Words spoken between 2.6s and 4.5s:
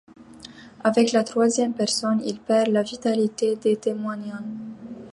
la vitalité des témoignages.